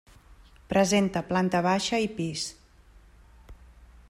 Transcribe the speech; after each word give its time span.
Presenta 0.71 1.23
planta 1.29 1.61
baixa 1.67 2.01
i 2.07 2.09
pis. 2.21 2.49